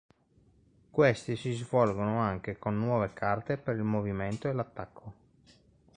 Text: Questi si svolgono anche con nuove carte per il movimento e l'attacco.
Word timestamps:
Questi 0.89 1.35
si 1.35 1.51
svolgono 1.53 2.17
anche 2.17 2.57
con 2.57 2.75
nuove 2.75 3.13
carte 3.13 3.59
per 3.59 3.75
il 3.75 3.83
movimento 3.83 4.47
e 4.49 4.53
l'attacco. 4.53 5.13